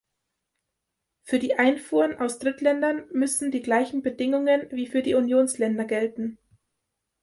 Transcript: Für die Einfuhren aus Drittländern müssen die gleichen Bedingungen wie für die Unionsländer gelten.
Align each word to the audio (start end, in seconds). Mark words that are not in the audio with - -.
Für 1.21 1.37
die 1.37 1.59
Einfuhren 1.59 2.17
aus 2.17 2.39
Drittländern 2.39 3.07
müssen 3.11 3.51
die 3.51 3.61
gleichen 3.61 4.01
Bedingungen 4.01 4.63
wie 4.71 4.87
für 4.87 5.03
die 5.03 5.13
Unionsländer 5.13 5.85
gelten. 5.85 6.39